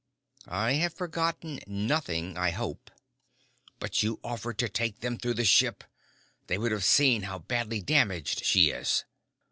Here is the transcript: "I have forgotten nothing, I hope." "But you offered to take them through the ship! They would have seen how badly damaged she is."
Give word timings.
"I 0.47 0.71
have 0.81 0.95
forgotten 0.95 1.59
nothing, 1.67 2.35
I 2.35 2.49
hope." 2.49 2.89
"But 3.77 4.01
you 4.01 4.19
offered 4.23 4.57
to 4.57 4.67
take 4.67 5.01
them 5.01 5.19
through 5.19 5.35
the 5.35 5.45
ship! 5.45 5.83
They 6.47 6.57
would 6.57 6.71
have 6.71 6.83
seen 6.85 7.21
how 7.21 7.37
badly 7.37 7.81
damaged 7.83 8.43
she 8.43 8.71
is." 8.71 9.05